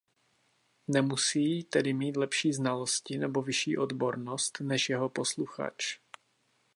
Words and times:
Nemusí 0.87 1.63
tedy 1.63 1.93
mít 1.93 2.17
lepší 2.17 2.53
znalosti 2.53 3.17
nebo 3.17 3.41
vyšší 3.41 3.77
odbornost 3.77 4.57
než 4.61 4.89
jeho 4.89 5.09
posluchač. 5.09 5.99